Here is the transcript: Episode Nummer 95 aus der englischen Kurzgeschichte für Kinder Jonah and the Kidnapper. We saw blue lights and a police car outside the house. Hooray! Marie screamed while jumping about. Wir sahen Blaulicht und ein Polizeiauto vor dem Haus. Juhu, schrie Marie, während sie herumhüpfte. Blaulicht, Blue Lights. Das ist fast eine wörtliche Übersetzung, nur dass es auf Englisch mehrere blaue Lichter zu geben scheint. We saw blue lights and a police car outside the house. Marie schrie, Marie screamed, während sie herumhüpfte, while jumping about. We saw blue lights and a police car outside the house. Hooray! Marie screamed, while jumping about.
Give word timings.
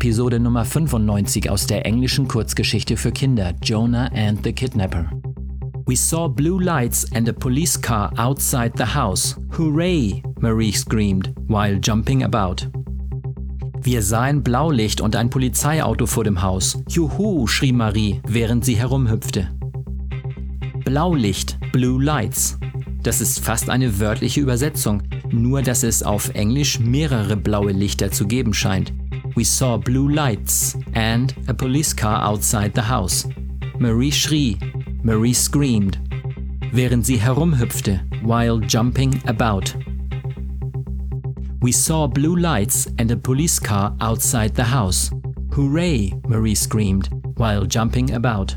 Episode 0.00 0.38
Nummer 0.38 0.64
95 0.64 1.50
aus 1.50 1.66
der 1.66 1.84
englischen 1.84 2.28
Kurzgeschichte 2.28 2.96
für 2.96 3.10
Kinder 3.10 3.52
Jonah 3.64 4.08
and 4.14 4.38
the 4.44 4.52
Kidnapper. 4.52 5.10
We 5.86 5.96
saw 5.96 6.28
blue 6.28 6.62
lights 6.62 7.04
and 7.14 7.28
a 7.28 7.32
police 7.32 7.76
car 7.76 8.12
outside 8.16 8.74
the 8.76 8.84
house. 8.84 9.36
Hooray! 9.58 10.22
Marie 10.38 10.70
screamed 10.70 11.34
while 11.48 11.80
jumping 11.82 12.22
about. 12.22 12.68
Wir 13.82 14.00
sahen 14.00 14.44
Blaulicht 14.44 15.00
und 15.00 15.16
ein 15.16 15.30
Polizeiauto 15.30 16.06
vor 16.06 16.22
dem 16.22 16.42
Haus. 16.42 16.80
Juhu, 16.88 17.48
schrie 17.48 17.72
Marie, 17.72 18.20
während 18.24 18.64
sie 18.64 18.76
herumhüpfte. 18.76 19.48
Blaulicht, 20.84 21.58
Blue 21.72 22.00
Lights. 22.00 22.56
Das 23.02 23.20
ist 23.20 23.40
fast 23.40 23.68
eine 23.68 23.98
wörtliche 23.98 24.40
Übersetzung, 24.40 25.02
nur 25.32 25.62
dass 25.62 25.82
es 25.82 26.02
auf 26.02 26.30
Englisch 26.34 26.78
mehrere 26.80 27.36
blaue 27.36 27.72
Lichter 27.72 28.10
zu 28.10 28.26
geben 28.26 28.54
scheint. 28.54 28.92
We 29.34 29.44
saw 29.44 29.78
blue 29.78 30.12
lights 30.12 30.76
and 30.94 31.34
a 31.46 31.52
police 31.52 31.94
car 31.94 32.24
outside 32.26 32.72
the 32.74 32.88
house. 32.88 33.28
Marie 33.78 34.12
schrie, 34.12 34.56
Marie 35.02 35.34
screamed, 35.34 35.98
während 36.72 37.06
sie 37.06 37.18
herumhüpfte, 37.18 38.00
while 38.22 38.60
jumping 38.60 39.20
about. 39.26 39.74
We 41.60 41.72
saw 41.72 42.06
blue 42.06 42.36
lights 42.36 42.86
and 42.98 43.10
a 43.10 43.16
police 43.16 43.60
car 43.60 43.96
outside 44.00 44.54
the 44.54 44.64
house. 44.64 45.10
Hooray! 45.54 46.12
Marie 46.28 46.54
screamed, 46.54 47.08
while 47.36 47.66
jumping 47.66 48.14
about. 48.14 48.56